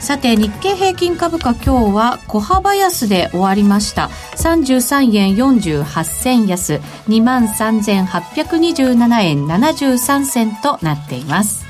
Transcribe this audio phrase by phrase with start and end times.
[0.00, 4.10] さて日経平均株価今日は小幅安で終わりました。
[4.36, 6.74] 33円48銭安。
[7.08, 11.64] 23,827円73銭となっています。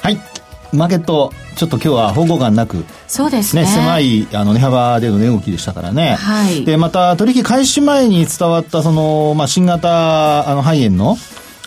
[0.00, 0.20] はい。
[0.72, 11.16] マーケットちょっと今日は方向感なくそうですね、ね、狭いあの値幅での値動きでしたからね、はい、でまた取引開始前に伝わったその、まあ、新型あの肺炎の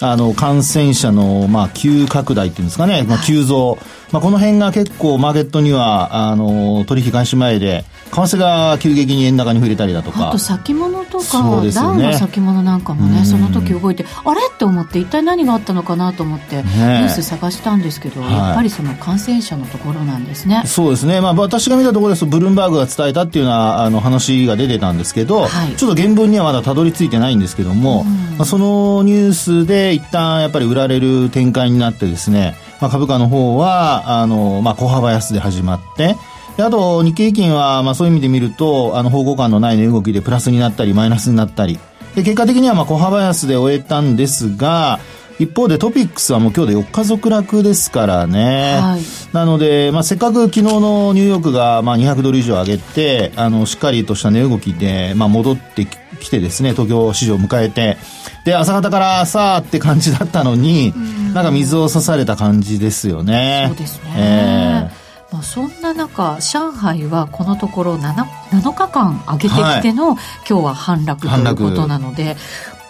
[0.01, 3.79] あの感染者の、まあ、急拡大っていうんですかね、まあ、急増、はい
[4.11, 10.29] まあ、この辺が結構マーケットには、あの、取引開始前で、為替が急激に円高に触れたりだとか。
[10.29, 14.41] あと先物とか、ね、ダウンの先物なんかもね、その時動いて、あれ？
[14.51, 20.63] って思って、一体何があったのかなと思って、ニュース探したんですけど、やっぱりその感染者のところなんですね。
[20.65, 21.21] そうですね。
[21.21, 36.15] まあ、私が見たところですと、ブルームバーグが伝えたっていうような、あの、話が出てたんですけど、はい、ちょっと原文にはまだたどり着いてないんですけども、まあ、そのニュースで一旦やっぱり売られる展開になってですね、まあ、株価の方は、あの、まあ、小幅安で始まって、
[36.57, 41.79] であと、日経平均は、まあ、そういう意味で見ると、あの、方向感のない値動きでプラスになったり、マイナスになったり。
[42.15, 44.99] で、結果的には、まあ、小幅安で終えたんですが、
[45.39, 48.77] 一方でトピックスはもう今日で4日続落ですからね。
[48.81, 57.97] はい、なので、まあ、せっかく昨日のニューヨークがまあ200ドル以上上げて、あの、しっかりとした値動きで、まあ、戻ってきてですね、東京市場を迎えて、
[58.43, 63.65] で、朝方からさあって感じだったのに、んなんか水を差された感じですよね。
[63.69, 64.13] そうですね。
[64.15, 70.17] えーまあ、そんな中、上海はこのところ 7, 7日間上げてきての、はい、
[70.49, 72.35] 今日は反落ということなので、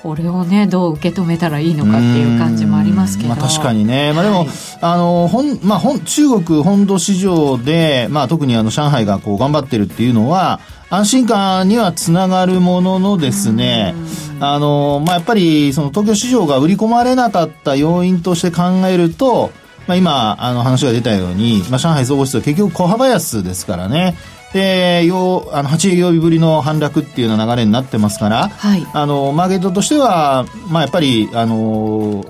[0.02, 3.30] これをね、どう受け止めたらいいのかっていう感じもありますけど。
[3.30, 4.14] まあ、確かにね。
[4.14, 4.48] まあでも、はい、
[4.80, 13.94] あの、本、まあ本、中国本土市場で、まあ特にあの、上海がこう頑張ってるっていうのは、安心感にはつながるもののですね、
[14.39, 19.52] あの、まあやっぱり、その東京市場が売り込まれなかった要因として考えると、
[19.88, 24.16] まあ今、あの話が出たように、まあ上海総合指数は結局小幅安ですからね。
[24.54, 32.26] で、よあの、8営業日ぶりの反落っていうような流れになってますから、はい、あの、マーケットとしては、まあ、やっぱり、あの、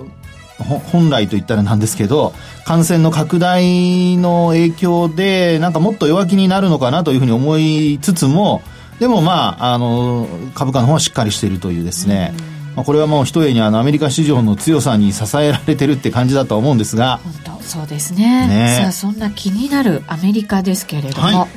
[0.63, 2.33] 本来と言ったらなんですけど、
[2.65, 8.61] 感染の拡大の影響で、なんかもっと弱気になるのかなというふうに思いつつも、
[8.99, 12.33] でもまあ、あの、株価の方はしっかりしているというですね、
[12.75, 17.19] まあ、これはもう一重にあのアメリカ市場の強さに支えられてるって感じだと思うんですが。
[17.23, 18.47] 本当そうですね。
[18.47, 18.77] ね。
[18.81, 21.47] さあ、そんな気になるアメリカですけれども、は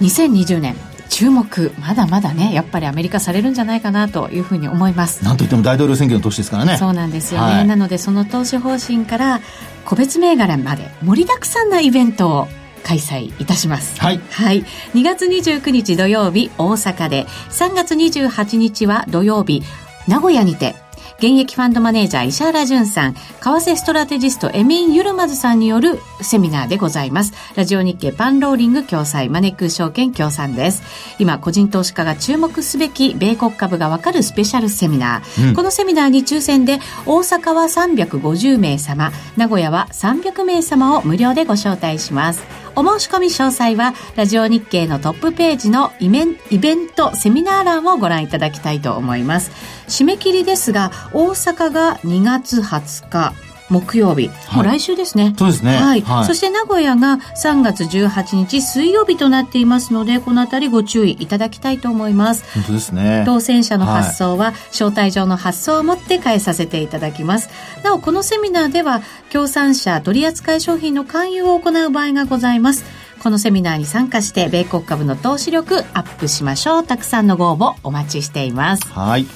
[0.00, 0.04] い。
[0.04, 0.76] 2020年
[1.08, 9.40] 注目まだまだねやっぱりアメリカされるんじゃないかなというふうに思いますなんといっても大統領選挙の年ですからねそうなんですよね、はい、なのでその投資方針から
[9.84, 12.48] 個別銘柄まで盛りだくさんなイベントを
[12.82, 14.00] 開催いたします。
[14.00, 14.20] はい。
[14.30, 14.62] はい。
[14.94, 19.64] 2月29日土曜日、大阪で、3月28日は土曜日、
[20.06, 20.76] 名古屋にて、
[21.18, 27.32] 現役ファンドマネージャー石原淳さん、為替ストラテジストエミン・ユルマズさんによるセミナーでございます。
[27.54, 30.82] ラジオ日経パンローリング共催マネック証券協賛です。
[31.18, 35.48] 今、個人投資家が注目すべき米国株がわかるスペシャルセミナー。
[35.48, 42.65] うん、このセミナーに抽選で、大阪は350名様、名古屋は300名様を無料でご招待します。
[42.78, 49.50] お申し込み詳細は、ラジオ日経のトップページのイベンイベント、セミナー欄をご覧いただきたいと思います。
[49.88, 55.34] 締め切りですが、大阪が2月20日、木曜日、はい、もう来週ですね。
[55.38, 55.76] そうですね。
[55.76, 56.00] はい。
[56.02, 62.44] はい、そして名古屋が3月18日水曜日となっていますので、このあたりご注意いただきたいと思います。
[62.54, 63.24] 本当ですね。
[63.26, 67.48] 当選者の発送は、招待状の発送をもって返させていただきます。
[67.82, 72.84] なお、このセミナーでは、協賛者取扱商品の勧誘を行う場合がございます。
[73.22, 76.84] このセミナーに参加して、米国株の投資力アップしましょう。
[76.84, 78.86] たくさんのご応募お待ちしています。
[78.92, 79.26] はい。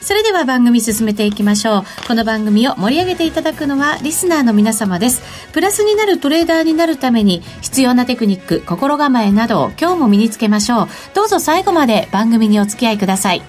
[0.00, 1.84] それでは番組進めていきましょう。
[2.06, 5.22] この番組を盛り上げていただくのはリスナーの皆様です。
[5.52, 10.88] プラスになるトレーダーになるために必要なテクニック、心構えなどを今日も身につけましょう。
[11.14, 13.42] どうぞ最後まで番組にお付き合いください。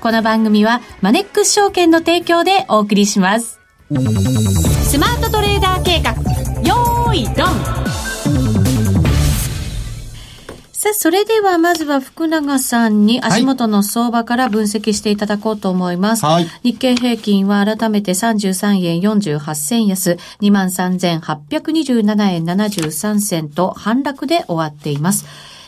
[0.00, 3.58] この番組はマネックス証券の提供でお送りします。
[3.90, 6.12] スマートトレーダー計画、
[6.62, 7.93] よーい、ドン
[10.84, 16.26] さあ、それではまずは福永さんに足元の相場から分析していただこうと思います。
[16.26, 25.24] はい、日経平均は改めて33円48銭安、23,827円73銭と反落で終わっています。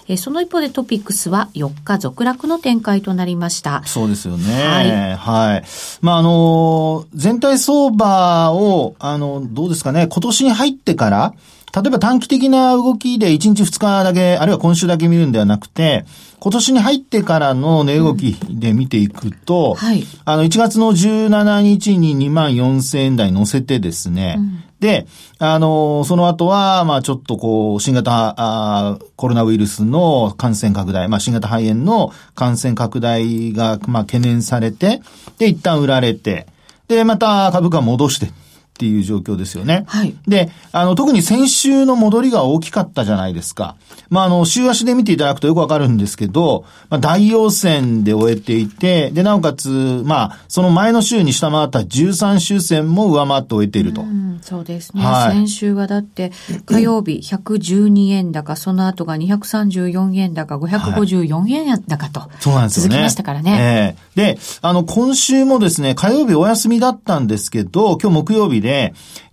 [0.06, 3.82] えー、その一方でトピックスは4日続落の展開となりました。
[3.86, 4.52] そうですよね。
[4.52, 5.16] はい。
[5.16, 5.64] はい。
[6.02, 11.32] まあ、あの、全体相場を、あの、どうですかね、今年に入ってから、
[11.76, 16.06] 例えば短期的な動きで1日2日だけ、あるいは今週だけ見るんではなくて、
[16.40, 25.06] 今年に入ってからの値動きで見ていくと、うんはい、あの、1月の17日に2万4000円台乗せてですね、うん、で、
[25.38, 35.02] あの、その後は、まあちょっとこう、新型あコロナウイルスの感染拡大、まあ新型肺炎の感染拡大が、まあ懸念されて、
[35.36, 36.46] で、一旦売られて、
[36.88, 38.30] で、また株価戻して、
[38.76, 39.84] っていう状況ですよね。
[39.86, 40.14] はい。
[40.28, 43.76] で、あの、特に先週の戻りが大きかったじゃないですか。
[44.10, 54.02] まあ、あの、週足で見ていただくとよくわかるんですけど、まあ、大陽線で終えていて、で、なおかつ、まあ、その前の週に下回った13週線も上回って終えていると。
[54.02, 55.02] うん、そうですね。
[55.02, 56.32] はい、先週はだって、
[56.66, 62.90] 火曜日112円高、その後が234円高、554円高と、はい、そうなんですよね。
[62.90, 63.96] 続きましたからね。
[64.16, 68.65] えー、で、あの、今週もですね、火曜日お休みだったんですけど、今日木曜日で、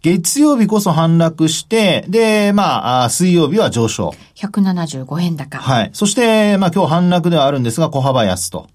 [0.02, 4.14] 月曜日こそ反落して、で、まあ、水曜日は上昇。
[4.36, 5.60] 175円高。
[5.60, 5.90] はい。
[5.94, 8.68] そして、まあ今日反落ではあるんですが、小幅安と。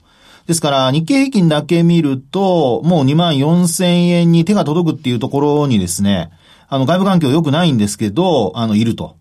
[0.46, 6.30] ですから、日経平均だけ見ると、もう2万4千円に手が届くっていうところにですね、
[6.68, 9.17] あの、外部環境良くないんですけど、あの、いると。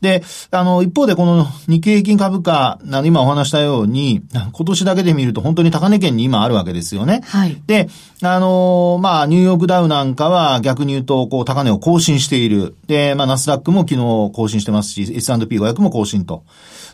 [0.00, 7.22] で、あの、一方でこの日経平均株価、あの、今お話したように、今年だけで見ると本当に高値圏に今あるわけですよね。
[7.24, 7.60] はい。
[7.66, 7.88] で、
[8.22, 12.76] あの、まあ、ニューヨークダウなんかは逆に言うと、こう、高値を更新している。
[12.86, 16.44] で、まあ、ナスダックも昨日更新してますし、S&P500 も更新と。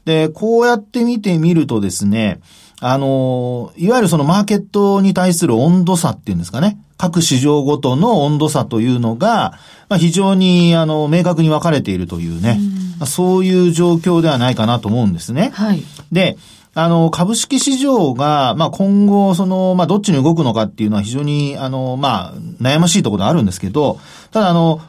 [0.04, 2.40] で、こうやって見てみるとですね、
[2.80, 6.78] あの、いわゆるそのマーケットに対する温度差っていうんですかね。
[6.96, 12.58] 各市場ごとの温度差というのが、まあ、非常に、あの、明確に分かれているというね、
[13.02, 15.50] うそういう状況ではないかなと思うんですね。
[15.54, 15.82] はい。
[16.12, 16.36] で、
[16.76, 23.98] あの、株式市場が、まあ、今後、その、まあ、どっちに動くのかっていうのは非常に、あの、まあ、悩ましいところあるんですけど、
[24.32, 24.80] ただ、あの、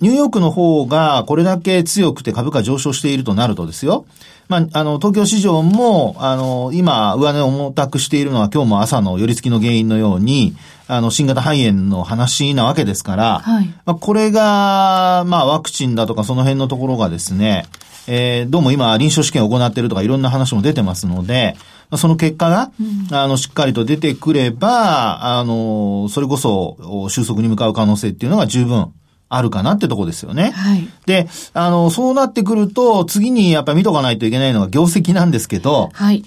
[0.00, 4.06] ニューヨークの方がこれだけ強くて株価上昇しているとなるとですよ、
[4.48, 10.56] まあ、あの、東京市場も、あの、今、上値を重たくしているのは今日も朝の寄り付きの原因のように、
[10.86, 17.66] あの、新型肺炎の話なわけですから、はい、まあ、これが、まあ、ワクチンだとかその辺のところがですね、
[18.10, 21.56] えー、どうも今、臨床試験を行っているとかいろんな話も出てますので、
[21.98, 28.94] その結果が、うん、あの、しっかりと出てくれば、あの、それこそ収束に向かう可能性っていうのが十分
[29.28, 30.52] あるかなってとこですよね。
[30.52, 30.88] はい。
[31.04, 36.24] で、あの、そうなってくると、次にやっぱり見とかないといけないのが業績なんですけど、はい。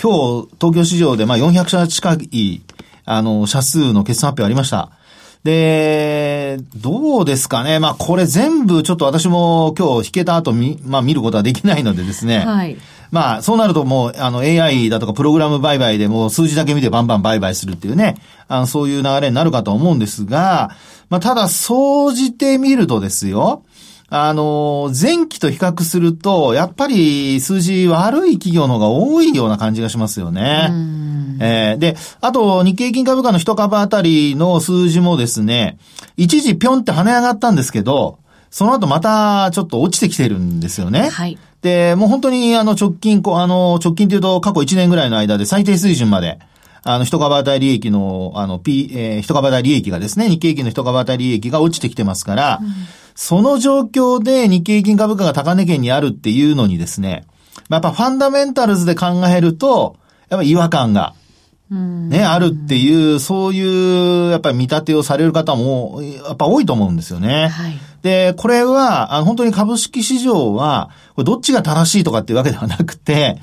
[0.00, 2.62] 今日、東京市場でまあ400社近い、
[3.04, 4.92] あの、社数の決算発表ありました。
[5.44, 7.78] で、どうですかね。
[7.78, 12.40] まあ、これ全部ちょっと私も今日弾けた後見、まあ見ることはできないのでですね。
[12.40, 12.76] はい。
[13.10, 18.16] まあ、そうなるともう、あの、AI だとかプログラム売買でもう数字だけ見てバンバン売買するっていうね、
[18.48, 20.70] あの、そういう流れになるかと思うんですが、
[21.08, 23.64] まあ、ただ、総じてみるとですよ、
[24.12, 30.68] あの、前期と比較すると、やっぱり数字悪い企業の方が多いような感じがしますよね。
[31.40, 35.78] えー、で、あと、日経平均株価の一株あたりの数字もですね、
[36.16, 38.18] 一時ぴょんって跳ね上がったんですけど、
[38.50, 41.08] その後またちょっと落ちてきてるんですよね。
[41.08, 41.38] はい。
[41.62, 46.40] で、もう本当にあの直近、あの直近というと過去1年ぐらいの間で最低水準まで、
[46.82, 52.68] あの、一株当たり利益の、あの、P、えー、一株当たり利益がですね、日経平均の一株当たり利益が落ちてきてますから、うん、
[53.14, 57.26] その状況で日経平均株価が高値圏にあるっていうのにですね、
[57.68, 59.96] やっぱファンダメンタルズで考えると、
[60.28, 61.14] やっぱ違和感が、
[61.70, 67.48] ね、あるっていう、そういう、やっぱり見立てをされる方も、やっぱ多いと思うんですよね。
[67.48, 73.38] はい、で、これは、あの、本当に株式市場は、これどっちが正しいとかっていうわけではなくて、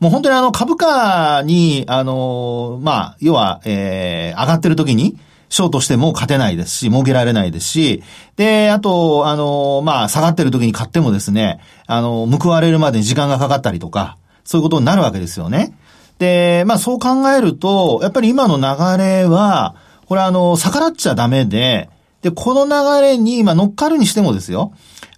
[0.00, 5.16] もう本当にあの株価に、あの、まあ、要は、えー、上がってる時に、
[5.48, 8.02] ショートしても勝てないですし、儲けられないですし、
[8.36, 15.76] で、あと、あの、まあ、下がってる時に買ってもですね、あの、報われるまでに時間がかかったりとか、そういうことになるわけですよね。
[16.18, 21.88] で、まあ、そう考えると、やっぱり今の流れは、これあの、逆らっちゃダメで、
[22.22, 24.72] で、この流れに、まあ、乗っかるにしてもですよ。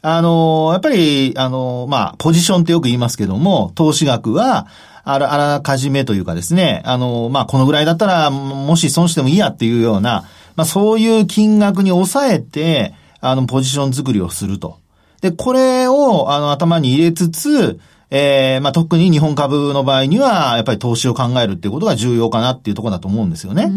[0.09, 4.69] あの、やっぱり、あの、まあ、ポジションってよく言いますけども、投資額は、
[5.03, 10.23] あら、あらかじめというかですね、あの、まあ、このぐらいだったら、もし損してもいいやっていうような、
[10.55, 14.79] まあ、そういう金額に抑えて、あの、ポジション作りをすると。
[15.23, 23.71] で、これを、あの、頭に入れつつ、えー、まあ、特に日本株の場合には、やっぱり投資を考えるっていうことが重要かなっていうところだと思うんですよね。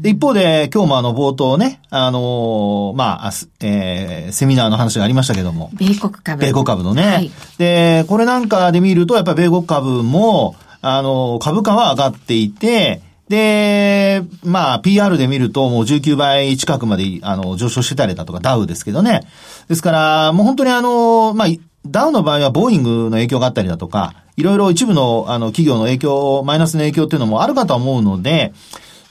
[0.00, 5.70] で一方で、今日もあの、冒頭ね、あのー、まあ、えー、セミナーの話がありましたけども。
[5.74, 6.40] 米国株。
[6.40, 7.02] 米国株のね。
[7.02, 19.20] はい、で、これなんかで見ると、やっぱり米国株も、あの、株価は上がっていて、で、まあ、PR で見るともう19倍近くまで、あの、上昇してたりだとか、ダウですけどね。
[19.68, 21.48] ですから、もう本当にあの、まあ、
[21.90, 28.52] ダウの場合はボーイングの影響があったりだとか、いろいろ一部のあの企業の影響、マイナスの影響っていうのもあるかと思うので、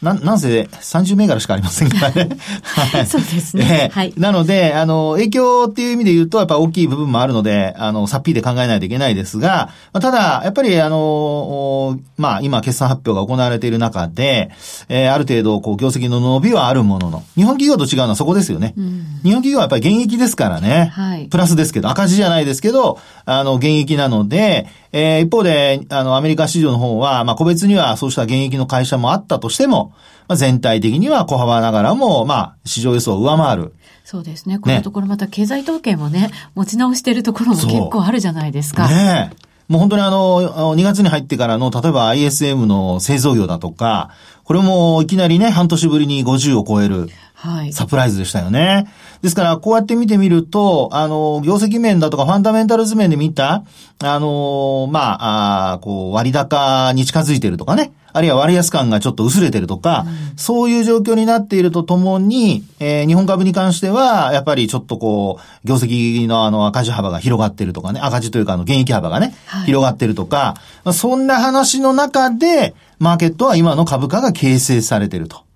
[0.02, 2.38] な、なんせ30銘柄しかありませんからね。
[2.64, 3.06] はい。
[3.08, 3.90] そうですね。
[3.92, 4.14] はい。
[4.16, 14.52] なので、あの、影響っていう意味で言うと、やっぱ大きい部分もあるので、あの、さっぴりで考えないといけないですが、ただ、やっぱり、あの、まあ、今、決算発表が行われている中で、
[14.88, 18.76] えー、ある程度、こう、業績の伸びはあるものの、日本企業と違うのはそこですよね。
[18.78, 20.92] うん、日本企業はやっぱり現役ですからね。
[20.94, 21.26] はい。
[21.26, 29.94] プラスですけど、赤字じゃないですけど、あの、現役なので、えー、一方で、あの、アメリカ市場の方は、まあ、個別にはそうした現役の会社もあったとしても、
[30.28, 33.74] まあ、全体的には小幅ながらも、まあ、市場予想を上回る。
[34.04, 34.60] そうですね。
[34.60, 38.88] このところまた経済統計もね、持ち直しているところも結構あるじゃないですか。
[38.88, 39.32] ね
[39.68, 44.12] もう本当にあの、2月に入ってからの、例えば ISM の製造業だとか、
[44.46, 47.10] これもいきなりね、半年ぶりに50を超える。
[47.40, 47.72] はい。
[47.72, 48.92] サプライズでしたよね。
[49.22, 53.64] ですから、こうやって見てみると、あの、業績面だとかファンダメンタルズ面で見た、
[54.00, 57.92] あの、まあ、あこう、割高に近づいてるとかね。
[58.12, 75.47] あるいは割安感がちょっと薄れてるとか、うん、そういう状況になっているとともに、えー、日本株に関しては、やっぱりちょっとこう、業績のあの赤字幅が広がってるとかね、赤字というかあの、現役幅がね、はい、広がってるとか、まあ、そんな話の中で、マーケットは今の株価が形成されてると。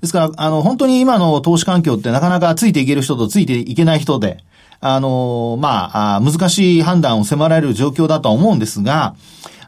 [0.00, 4.38] ですから、あの、本当に今の投資環境ってなかなかついていける人とついていけない人で、
[4.80, 9.16] あの、まあ、難しい判断を迫られる状況だとは思うんですが、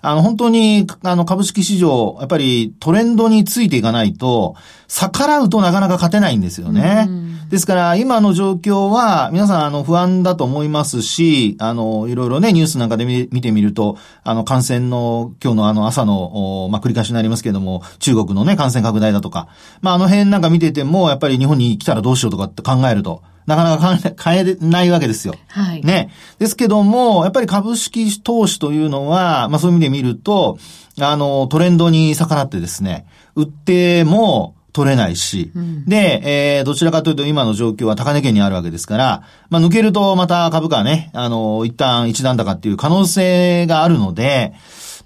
[0.02, 4.56] あの、本当に、あの、株式市場、やっぱりトレンドについていかないと、
[4.88, 7.08] 逆らうとなかなか勝てないんですよね。
[7.50, 19.48] ですから、今の状況は、皆さん、あの、不安だと思いますし、あの、いろいろね、ニュースなんかで見てみると、あの、感染の、今日のあの、朝の、まあ、繰り返しになりますけれども、中国のね、感染拡大だとか、
[19.80, 25.34] まあ、あの辺なんか見てても、やっぱり日本に来たらどうしようとかって考えると、なかなか変えないわけですよ。
[25.48, 25.82] はい。
[25.82, 26.10] ね。
[26.38, 30.58] ですけども、やっぱり株式投資というのは、まあそういう意味で見ると、
[31.00, 44.52] あの、トレンドに逆らってですね、売っても、取れないし、うん、で、えー、どちらかというと今の状況は高値圏にあるわけですから、まあ抜けるとまた株価はね、あの、一旦一段高っていう可能性があるので、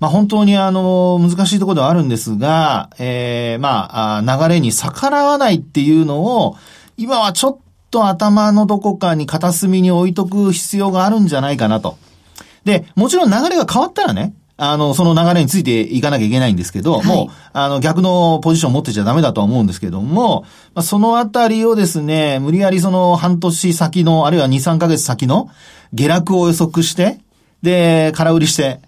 [0.01, 6.57] まあ本当にあの、難しいところではあるんですが、えー、まあ、流れに逆らわないっていうのを、
[6.97, 7.59] 今はちょっ
[7.95, 11.97] と頭のどこかに片隅に置いとく必要があるんじゃないかなと。
[12.65, 20.43] で、もちろん流れが変わったらね、あの、その流れについていかなきゃいけないんですけど、はい、もう、あの、逆のポジションを持ってちゃダメだとは思うんですけども、
[20.75, 25.49] まあ、そのあたりをですね、無理やりその半年先の、あるいは2、3ヶ月先の
[25.93, 27.21] 下落を予測して、
[27.63, 28.81] で、空売りして、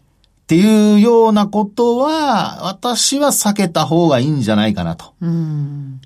[0.46, 5.12] っていうようなことは、私は避けた方がいいんじゃないかなと。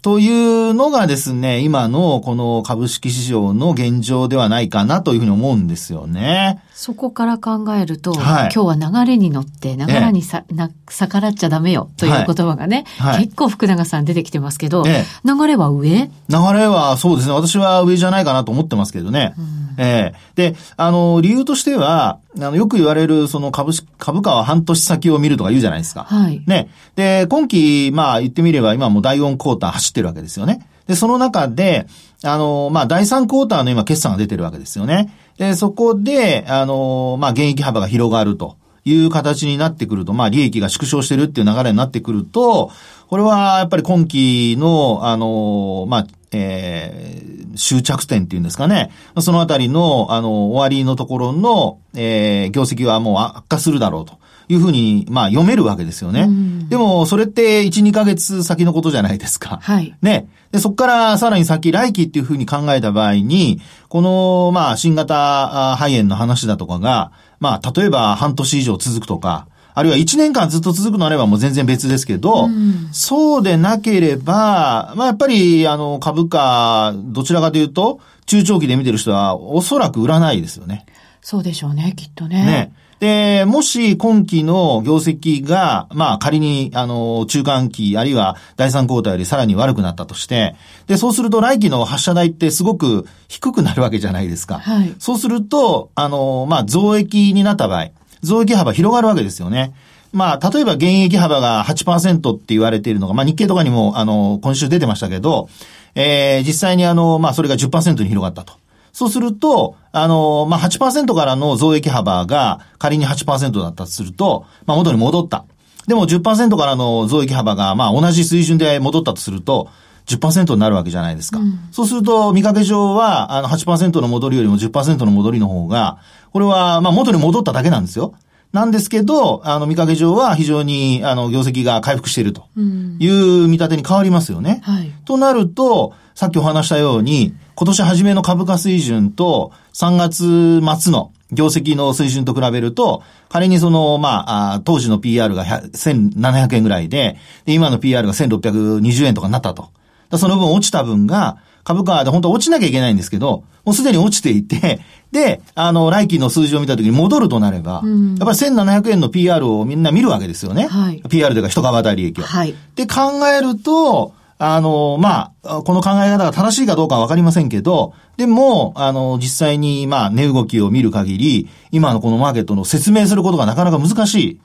[0.00, 6.62] というのがですね、今のこの株式市場の現状ではないかなというふうに思うんですよね。
[6.80, 15.90] そこから考えると、はい、今日は流れに乗って流れにさ、ええ、な逆らっちゃダメよという言葉がね、はい、結構福永さん出てきてますけど、え、流れは上？
[15.90, 16.10] 流
[16.54, 17.34] れはそうですね。
[17.34, 19.34] 私は上じゃないかなと思ってますけどね。
[19.76, 26.04] ええで、あの、理由としては、あの、よく言われる、その株式、株価は半年先を見るとか言うじゃないですか。
[26.04, 26.42] はい。
[26.46, 26.70] ね。
[26.96, 30.66] で、今期、まあ言ってみれば今も第4クォーター走ってるわけですよね。
[30.86, 31.86] で、その中で、
[32.24, 35.12] あの、まあ第3クォーターの今決算が出てるわけですよね。
[35.40, 42.70] で、そこで、あの、まあ、現役幅が広がるという形になってくると、まあ、利益が縮小してるっていう流れになってくると、
[43.08, 48.92] これはやっぱり今期の、あの、まあ、えー、終着点っていうんですかね。
[49.18, 54.18] そのあたりの、あの、終わりのところの、えー、業績はもう悪化するだろうと。
[54.52, 56.28] いうふうに、まあ読めるわけですよね。
[56.68, 59.58] でも、それって1、2ヶ月先のことじゃないですか。
[59.62, 59.94] はい。
[60.02, 60.28] ね。
[60.52, 80.86] で、そこからさらに先、来期っていうふうに考えた場合に、この、まあ、新型肺炎の話だとかが、まあ、例えば半年以上続くとか、あるいは1年間ずっと続くのあればもう全然別ですけど、うん、そうでなければ、まあやっぱり、あの、株価、どちらかというと、中長期で見てる人はおそらく売らないですよね。
[81.22, 82.44] そうでしょうね、きっとね。
[82.44, 82.72] ね。
[83.00, 90.54] で、もし今期の業績が、まあ仮に、あの、中間期、あるいは第三クォーターよりさらに悪くなったとして、
[90.86, 94.58] で、そうすると来期の発射台ってすごく低くなるわけじゃないですか。
[94.58, 94.94] はい。
[94.98, 97.88] そうすると、あの、まあ増益になった場合、
[98.22, 99.72] 増益幅広がるわけですよね。
[100.12, 105.48] まあ、例えば現役幅が8%って言われているのが、まあ日経とかにも、あの、今週出てましたけど、
[105.94, 108.52] えー、実際にあの、まあそれが10%に広がったと。
[108.92, 115.44] そうすると、あの、まあ8%からの増益幅が仮に8%だったとすると、まあ元に戻った。
[115.86, 119.68] でも10%からの増益幅が、まあ同じ水準で戻ったとすると、
[120.06, 121.38] 10%になるわけじゃないですか。
[121.38, 125.98] うん、そうすると、見かけ上は、あの8%の戻りよりも10%の戻りの方が、
[126.32, 128.14] これは、まあ元に戻っただけなんですよ。
[128.52, 134.62] なんですけど、あの、見かけ上は非常に、あの、業績が回復しているという見立てに変わりますよね。
[134.66, 149.70] うんはい、となると、さっきお話したように、今年初めの株価水準と3月末の業績の水準と比べると、仮にその、まあ、当時の PR が1700円ぐらいで、で今の PR が1620円とかになったと。
[150.18, 154.80] その分落ちた分が、株価で本当は落ちなきゃいけないんですけど、もうすでに落ちていて、
[155.12, 160.68] で、あの、来期の数字を見たときに戻るとなれば、うん、やっぱり1700円の PR をみんな見るわけですよね。
[160.68, 162.24] はい、PR というか一株当たり利益を。
[162.24, 162.54] はい。
[162.76, 174.40] で考えると、あの、まあ、この考え方が正しいかどうかはわかりませんけど、でも、あの、実際に、まあ、値動きを見る限り、今のこのマーケットの説明することがなかなか難しい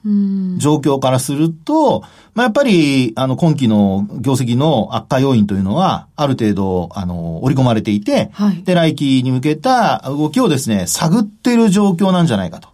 [0.58, 2.02] 状況からすると、
[2.34, 12.68] まあ、やっぱり、あの、今期の業績の悪化要因というのは、ある程度、あの、織り込まれていて、はい、で、来期に向けた動きをですね、探っている状況なんじゃないかと。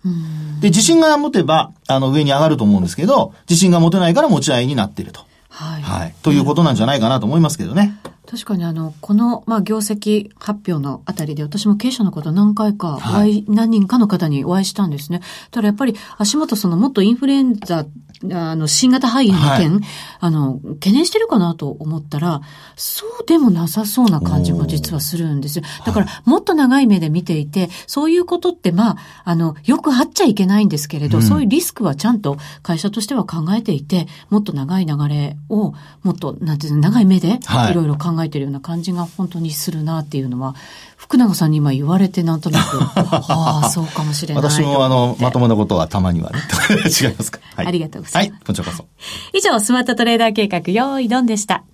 [0.61, 5.31] で、自信が持てば、あの、上に上がると思うんですけど、自信が持てないから持ち合いになっていると。
[5.53, 5.83] はい。
[5.83, 6.15] はい。
[6.23, 7.99] ということなんじゃないかなと思いますけどね。
[8.33, 15.21] 確かにあの、この、まあ、業績発表のあたりで、私も経営者の方何回かお会い、はい、何人かの方にお会いしたんですね。
[15.51, 17.85] ただやっぱり足元そのもっとインフルエンザ
[18.31, 19.83] あの、新型肺炎の件、はい、
[20.21, 22.43] あの、懸念してるかなと思ったら、
[22.77, 25.65] そうでもなさそうな感じも実はするんですよ。
[25.85, 40.55] だから、もっと長い目で見ていて、そういうことって、まあ、あの、よくあっちゃいけないんですけれど、うん、そういうリスクはちゃんと会社としては考えていて、もっと長い流れを、もっと、なんていうの、長い目で、いろいろ考えてるような感じが本当にするなっていうのは、
[40.97, 44.43] 福永さんに今言われてなんとなく、 ああ、そうかもしれない。
[44.43, 46.39] 私もあの、まともなことはたまにはね。
[46.85, 48.39] 違いますか、はい、ありがとうございます。
[48.39, 48.87] はい、こちらこそ。
[49.33, 51.65] 以上、スマートトレーダー計画、用意ドンでした。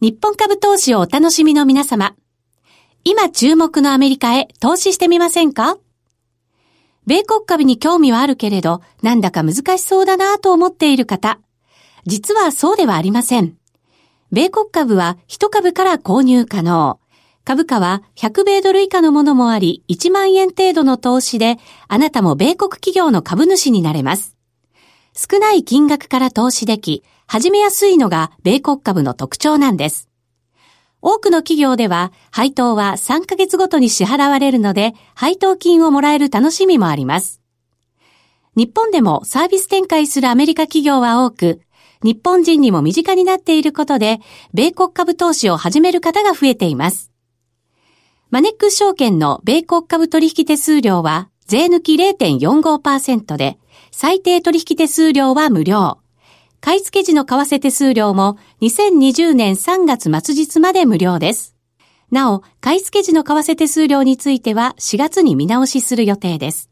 [0.00, 2.14] 日本株投資をお楽しみの皆様。
[3.04, 5.76] 今注目のアメリカへ投資してみませんか？
[7.06, 11.38] 米国株に興味はあるけれど、なんだか難しそうだなと思っている方。
[12.06, 13.54] 実はそうではありません。
[14.32, 16.98] 米国株は一株から購入可能。
[17.44, 24.38] 株価は100米ドル以下のものもあり、1万円程度の投資で、あなたも米国企業の株主になれます。
[25.14, 30.08] 少ない金額から投資でき、始めやすいのが米国株の特徴なんです。
[31.02, 37.42] 多くの企業では、配当は3ヶ月ごとに支払われるので、配当金をもらえる楽しみもあります。
[38.56, 41.60] 日本でもサービス展開するアメリカ企業は多く、
[42.02, 44.20] 日本人にも身近になっていることで、
[44.52, 47.10] 米国株投資を始める方が増えています。
[48.30, 53.58] マネックス証券の米国株取引手数料は税抜き0.45%で、
[53.90, 55.98] 最低取引手数料は無料。
[56.60, 61.56] 買い付け時の為替手数料も2020年3月末日まで無料です。
[62.10, 66.71] なお、買い付け時の為替手数料については4月に見直しする予定です。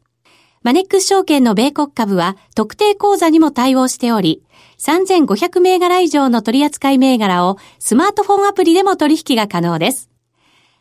[0.62, 4.42] マネックス証券の米国株は特定口座にも対応しており、
[4.78, 10.10] 3500銘柄以上の取扱い銘柄をスマートフォンアプリでも取引が可能です。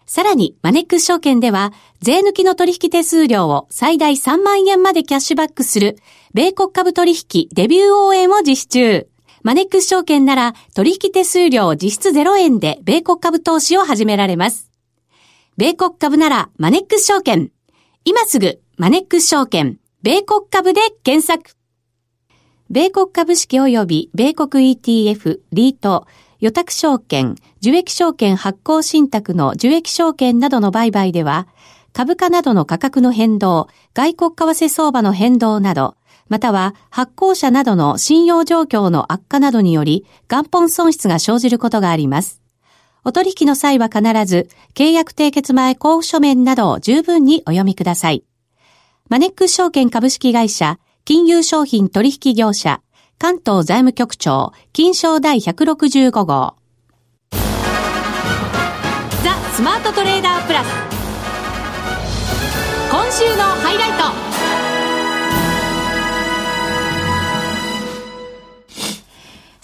[0.06, 5.96] さらに、マネックス証券では、税抜きの取引手数料を最大3万円までキャッシュバックする、
[6.34, 9.08] 米国株取引デビュー応援を実施中。
[9.44, 14.70] マネックス証券なら、取引手数料実質0円で米国株投資を始められます。
[15.56, 17.52] 米国株なら、マネックス証券。
[18.04, 21.58] 今すぐ、マネックス証券、米国株で検索。
[22.70, 26.08] 米国株式及び米国 ETF、リート、
[26.40, 31.50] 予託証券、受益証券発行信託の受益証券などの売買では、
[31.92, 35.98] 株価などの価格の変動、外国為替相場の変動など、
[36.30, 42.42] または発行者などの信用状況の悪化などにより元本損失が生じることがあります。
[43.04, 48.24] お取引の際は必ず契約締結前交付書面などを十分にお読みください。
[49.10, 52.84] マネックス証券株式会社、金融商品取引業者、
[53.18, 56.54] 関東財務局長、金賞第165号。
[59.24, 60.68] ザ・スマートトレーダープラス。
[62.92, 64.59] 今週のハイライト。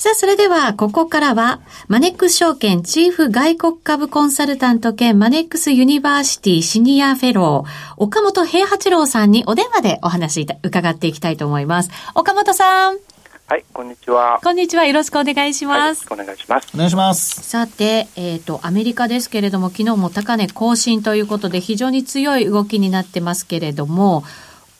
[0.05, 11.89] さあ、それでは、ここからは、マネックス証券チーフ外国株コンサルタント兼マネックスユニバーシティシニアフェロー、岡元兵八郎さんにお電話でお話伺っていきたいと思います。
[12.13, 12.99] 岡元さん。
[13.47, 14.39] はい、こんにちは。
[14.43, 14.85] こんにちは。
[14.85, 15.77] よろしくお願いします。
[15.79, 16.67] はい、よろしくお願いします。
[16.75, 17.41] お願いします。
[17.41, 24.23] さて、えっ、ー、と、アメリカですけれども、昨日も高値更新ということで、非常に強い動きになってますけれども、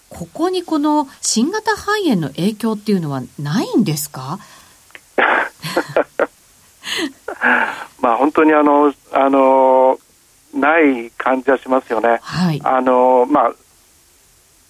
[0.10, 4.38] ここにこの新型肺炎の影響っていうのはないんですか？
[8.02, 10.00] まあ本当にあの、あの、
[10.54, 12.20] ない感じはしますよね。
[12.22, 12.62] はい。
[12.64, 13.52] あの、まあ、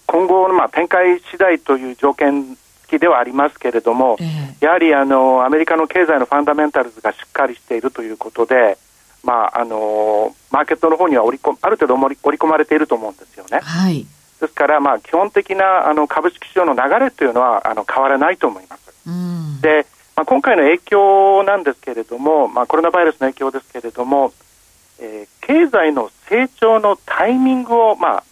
[0.08, 8.78] 今後のまあ展開次第という条件付きではありますけれども、えー、やはりあのアメリカの経済のファンダメンタルズがしっかりしているということで、
[9.24, 13.60] まあ、あのマーケットの方には織り込ある程度織り込まれていると思うんですよね。
[13.62, 14.06] はい、
[14.40, 18.94] ですから、まあ、基本的なあの株式市場の流れというのはあの変わらないと思います。
[19.08, 24.32] うん、で、まあ、今回の影響なんですけれども、まあ、コロナウイルスの影響ですけれども、
[25.00, 28.24] えー、経済の成長のタイミングを、まあ、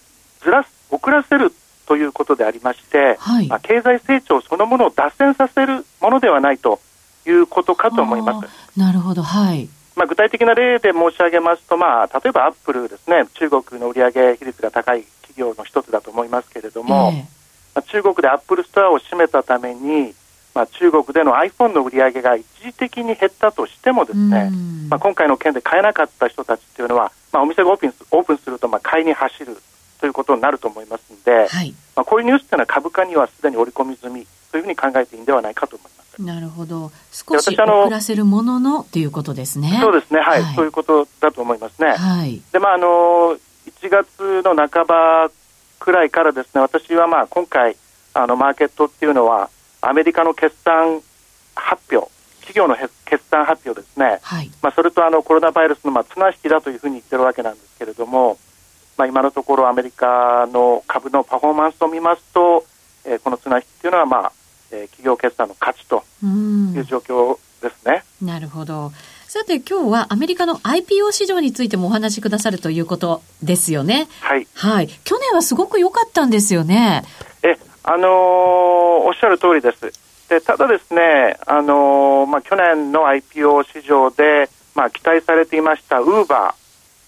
[0.41, 1.52] ずらす遅らせる
[1.86, 6.80] ということでありまして、はい、まあ、経済成長そのものを脱線させるものではないと
[7.26, 8.80] いうことかと思います。
[8.80, 9.67] なるほど、はい。
[9.96, 17.26] まあ、具体的な例で申し上げますと、まあ、例えばアップルですね、中国の売上比率が高い企業の一つだと思いますけれども、えー、ま
[17.76, 20.15] あ、中国でアップルストアを閉めたために、
[20.54, 24.52] まあ、中国での iPhone の売り上げが一時的に減ったとしてもですね、
[24.89, 29.58] まあ、今回の件で買えなかった人たちっていうのは、まあ、お店がオープンオープンするとまあ買いに走る
[30.00, 36.22] ということになると思いますので、はい、まあ、こういうニュースというのは株価にはすでに織り込み済みというふうに考えていいんではないかと思います。
[36.22, 36.92] なるほど。
[37.12, 39.80] 少し遅らせるもののということですね。
[39.82, 40.20] そうですね。
[40.20, 40.44] はい。
[40.44, 41.94] はい、そういうことだと思いますね。
[41.94, 42.42] はい。
[42.52, 45.32] で、まあ、あの、1月の半ば
[45.80, 47.76] くらいからですね、私はまあ、今回、
[48.13, 49.50] あの、マーケットっていうのは、
[49.88, 51.02] アメリカの決算
[51.56, 52.10] 発表、
[52.41, 54.19] 企業の決算発表ですね。
[54.22, 54.52] はい。
[54.62, 58.38] まあ、それとあの、コロナウイルスのまあ、綱引きだというふうに言ってるわけなんですけれども、
[58.98, 62.65] まあ、今のところアメリカの株のパフォーマンスを見ますと、
[63.06, 64.32] えー、この綱引きというのは、まあ
[64.72, 68.04] えー、企業決算の勝ちという状況ですね。
[68.22, 68.91] なるほど。
[69.28, 74.08] さて今日はアメリカの IPO 市場についてもお話しくださるということですよね。
[74.22, 74.48] はい。
[74.54, 74.88] はい。
[75.04, 77.04] 去年はすごく良かったんですよね。
[77.86, 79.91] え、あのー、おっしゃる通りです。
[80.30, 86.63] で、ただですね、あのー、まあ、去年の IPO 市場で、まあ、期待されていましたウーバー、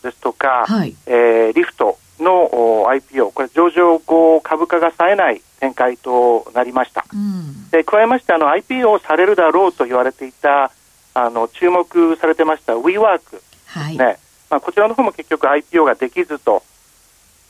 [0.05, 7.05] ですとか、はい、えー、リフトの IPO、これ上場後株価が冴えない展開となりました。
[7.11, 10.71] うん、で加えましてあの IPO されるだろうと言われていた
[11.13, 16.61] あの注目されてました WeWork ですね、はい、まあ、こちらの方も結局 IPO ができずと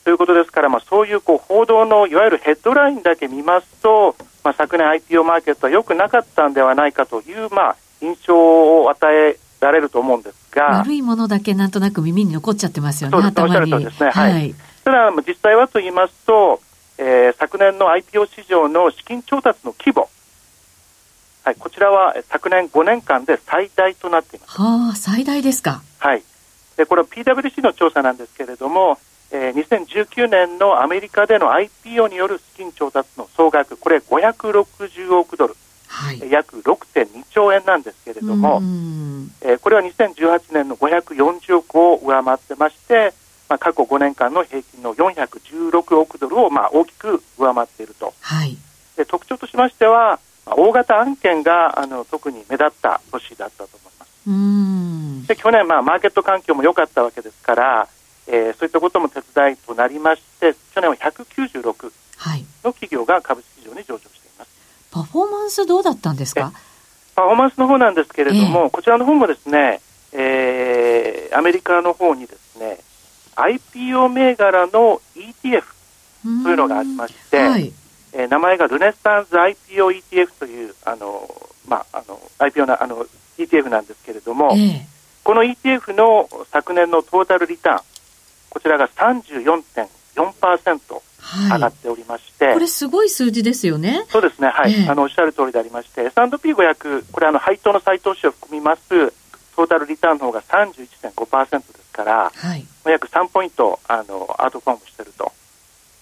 [0.06, 13.84] ということですから、まあ、そういうこう報道のいわゆるヘッドラインだけ見ますと、まあ、昨年 IPO マーケットは良くなかったんではないかという、まあ、印象を与えられると思うんですが悪いものだけなんとなく耳に残っちゃってますよね、頭に。
[13.84, 16.62] ですね、はい、ただ、実際はと言いますと、
[17.00, 20.08] えー、昨年の IPO 市場の資金調達の規模、
[21.44, 24.62] はい、こちらは昨年5年間で最大となっています。
[24.62, 25.82] はあ、最大ですか。
[25.98, 26.22] はい。
[26.78, 29.00] で、これは PWC の調査なんですけれども、
[29.32, 35.56] えー、2019年のアメリカでの IPO による資金調達の総額、これ560億ドル。
[35.88, 38.62] はい、約6.2兆円なんですけれども、
[39.42, 43.14] えー、これは2018年の540億を上回ってまして、
[43.48, 48.58] まあ、過去5年間の平均の416億ドルをまあ大きく上回っていると、はい、
[48.98, 54.12] で特徴としましては、大型案件があの特に目立った年だったと思います。
[54.28, 55.26] うん。
[55.26, 57.88] で去年、まあ、マーケット環境も良かったわけですから、
[58.28, 61.92] えー、そういったことも手伝いとなりまして、去年は196
[62.64, 64.26] の企業が株式市場に上場して
[64.92, 66.54] パフォーマンスどうだったんですか？
[67.16, 69.82] パフォーマンスの方なんですけれども、えー、こちらの方もですね、
[70.14, 72.80] えー、アメリカの方にですね、
[73.36, 75.64] IPO 銘柄の ETF
[76.44, 77.74] というのがありまして、はい、
[78.14, 81.30] えー、名前がルネサンス IPO ETF という、あの、
[81.68, 83.06] まあ、あの、IPO な、あの、
[83.38, 84.80] ETF なんですけれども、えー、
[85.24, 87.84] この ETF の昨年のトータルリターン、
[88.56, 91.02] こちらが34.4%。
[91.52, 94.06] 上がっておりまして、はい、これすごい数字ですよね。
[94.10, 99.12] そうですね、はい、えー、あのおっしゃる通りでありまして、S&P500、これあの配当の再投資を含みます
[99.56, 105.32] トータルリターンの方が31.5%ですから、はい、約3ポイントあのアウトフォームしていると。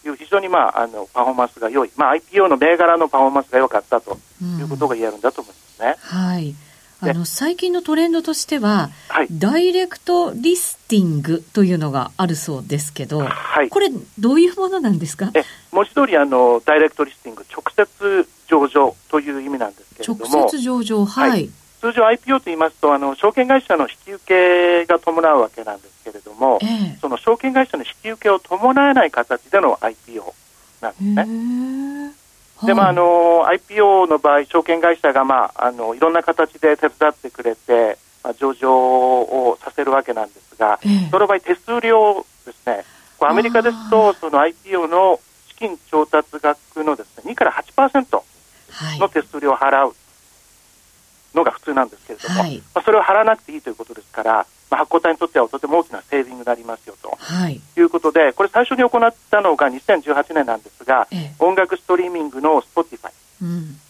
[0.05, 4.17] いう非常に、まあ、あのパフォーマンスが良い、まあ、IPO の銘柄のパフォーマンスが良かったと
[4.59, 5.95] いうことが言えるんだと思いますね。
[6.11, 6.53] うん、はい
[7.11, 13.89] あの最近のトレンドとしては、はい、ダイレクトリスティングというのがあるそうですけど、はい、これ、
[14.19, 15.31] どういうものなんですか？
[15.33, 16.29] え文字通りあり
[16.65, 21.49] ダイレクトリスティング、直接上場という意味なんですけれども、直接上場、はい、はい、
[21.81, 30.33] 通常 IPO と言いますとあの証券会社の引き受けが伴うわけなんですけれども、えー、その証券会社の引き受けを伴わない形での IPO
[30.81, 32.12] なんですね。
[32.65, 42.86] でまあ、あの IPO の場合、証券会社が、まあ、あのいろんな形で手伝ってくれて、まあ、上場をさせるわけなんですが、えー、その場合、手数料ですね、
[43.19, 48.21] アメリカですと、その IPO の資金調達額のですね2から8%
[48.99, 49.95] の手数料を払う
[51.34, 54.34] のが普通なんですけれども、はい、まあ、それを払わなくていいということですから、
[54.69, 63.10] まあ、発行体にとってはとても大きなセービングになりますよと、はい、いうことで、これ、最初に行ったのが2018年なんですが、ええ、音楽ストリーミングの Spotify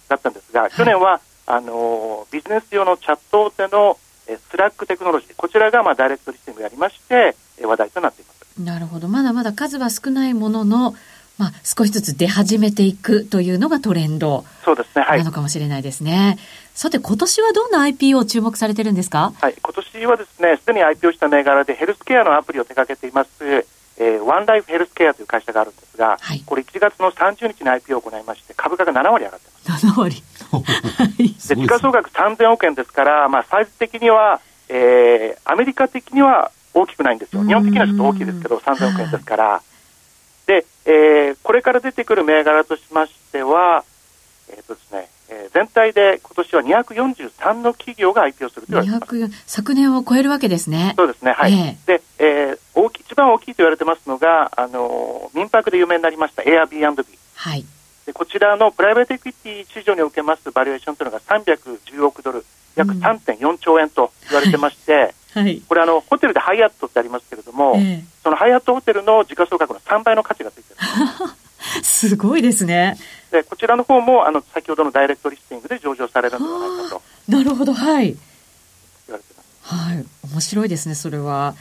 [0.10, 8.62] だったんですが、うん、去年は、あのビジネス用のチャット大手のスラックテクノロジー、こちらがまあダイレクトリスティングやりまして、話題となっています。
[8.62, 9.08] なるほど。
[9.08, 10.96] まだまだ数は少ないものの、
[11.38, 16.38] まあ、少しずつ出始めていくというのがトレンドそうですね、はい、なのかもしれないですね。
[16.76, 19.34] さて、今年はどんな IPO 注目されてるんですか？
[19.42, 23.30] はい、今年はですね、すでに IPO した銘柄でヘルスケアのアプリを手掛けています、
[23.98, 29.88] えー、ワンライフヘルスケアという会社があるんですが、はい、これ1月の30日に IPO を行いまして、株価が7割上がってます。
[29.88, 30.24] 7割。
[31.50, 37.44] で時価総額3000億円ですから、まあ、サイズ的には、えー、アメリカ的には大きくないんですよ。
[37.44, 39.62] 日本的にはちょっと大きいですけど、3000億円ですから。
[40.86, 43.84] で、えー、これから出てくる銘柄としましては、
[44.50, 50.94] えーとですねえー、全体で今年は243の企業が IPO すると言われています昨年を超えるわけですね。
[50.98, 51.54] そうですね、はい。
[51.54, 57.06] えー、で、えー、大き一番大きいと言われてますのが、あの民泊で有名になりました Airbnb。
[57.36, 57.66] はい。
[58.06, 65.16] でこちらのプライベートエクイティ市場におけますバリエーションというのが310億ドル、約3.4兆円と言われてまして、うん、はい、
[65.68, 70.78] これあの、ホテルでハイアットってありますけれども、えー、そのハイアットホテルの時価総額の3倍の価値がついてる
[71.84, 72.98] すごいですね。
[73.32, 77.02] でこちらの方もあの先ほどのダイレクトリスティングで上場されるのではないかと。
[77.28, 78.16] なるほど、はい。
[79.08, 79.74] 言われてます。
[79.74, 81.56] はい、面白いですね、それは。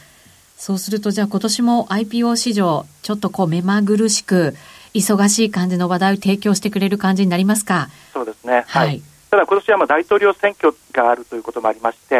[0.58, 4.54] そうすると、じゃあ今年も IPO 市場、ちょっとこう目まぐるしく、
[4.94, 7.88] 忙しい感じの話題を提供してくれる感じになりますか？
[8.12, 8.64] そうですね。
[8.66, 9.02] はい、はい
[9.32, 12.16] ただ今年はまあ大統領選挙があるということもありまして、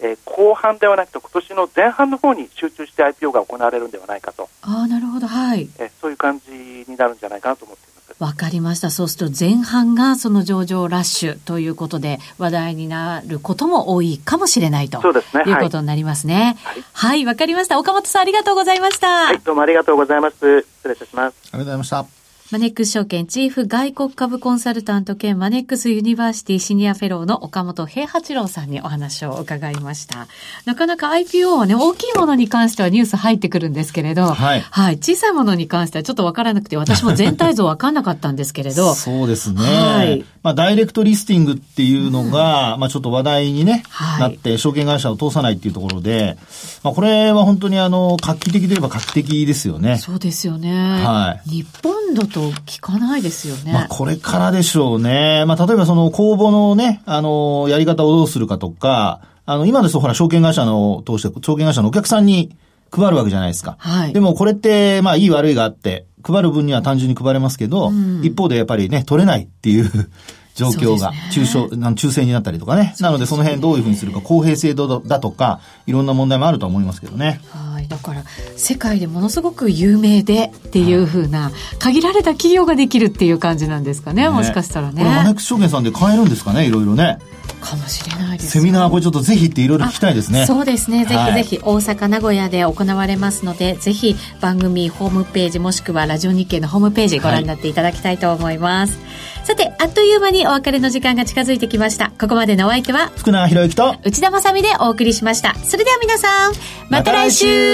[0.00, 4.48] えー、えー、後半ではなくて今年の前半の方に集中して IPO が行われるんではないかと。
[4.62, 6.52] あなるほど、はい、えー、そういう感じ
[6.88, 8.16] になるんじゃないかなと思っています。
[8.18, 8.90] わかりました。
[8.90, 15.44] そうすると前半がその上場ラッシュということで話題になることも多いかもしれないとそうですね。
[15.46, 15.52] い。
[15.52, 16.56] うことになりますね。
[16.94, 17.26] はい。
[17.26, 17.78] わ、はい、かりました。
[17.78, 19.26] 岡本さんありがとうございました。
[19.26, 20.62] はいどうもありがとうございます。
[20.62, 21.36] 失礼いたします。
[21.52, 22.23] ありがとうございました
[22.54, 30.28] マネックス証券チーフ外国株コンサルタント兼マネックスユニバーシティシニアフェローの岡元兵八郎さんにお話を伺いました。
[30.64, 34.60] なかなか IPO はね、大きいものに関してはニュース入ってくるんですけれど、はい。
[34.60, 34.98] はい。
[34.98, 38.94] 小さいものに関してはちょっとわからなくて、私も全体像わかんなかったんですけれど。
[38.94, 39.60] そうですね。
[39.60, 40.24] はい。
[40.44, 46.38] まあ、ダイレクトリスティングっていうのが、うん、まあ、ちょっと話題にね、はい、なって、証券会社を通さないっていうところで、
[46.84, 49.98] まあ、これは本当にあの、画期的といえば画期的ですよね。
[49.98, 51.02] そうですよね。
[51.02, 51.50] はい。
[51.50, 53.72] 日本だと聞かないですよね。
[53.72, 55.44] まあ、これからでしょうね。
[55.46, 62.56] まあ、例えばその公募のね、あの、やり方をどうするかとか、あの、今ですとほら、証券会社の通して、証券会社のお客さんに
[62.90, 63.76] 配るわけじゃないですか。
[63.78, 64.12] はい。
[64.12, 69.90] でもこれって、まあ、いい悪いがあって、配る分には単純に配れますけど、うん、一方でやっぱりね、取れないっていう
[70.54, 72.94] 状況が、中小、中性になったりとかね。
[73.00, 77.40] なのでその辺どういうふうにするか、公平性度だとか、いろんな問題もあると思いますけどね。
[77.50, 77.73] はい。
[77.88, 78.24] だから、
[78.56, 84.28] 世界でものすごく有名でっていうふうな、限られた企業ができるっていう感じなんですかね、ね。
[84.28, 85.02] もしかしたらね。
[85.02, 87.18] これマネックス証券さんで買えるんですかね、いろいろね。
[87.64, 90.46] かもしれないですセミナーこれちょっとぜひっていろいろ聞きたいですね。
[90.46, 91.06] そうですね。
[91.06, 102.12] ぜひぜひ大阪名古屋で行われますのでぜひ番組ホームページもしくはラジオ日経のホームページご覧になっていただきたいと思います、はい、さてあっという間にお別れの時間が近づいてきました。
[102.20, 105.54] ここまでのお相手は福永博之と内田まさでお送りしました。
[105.64, 106.52] それでは皆さん
[106.90, 107.46] また来週。
[107.46, 107.73] ま、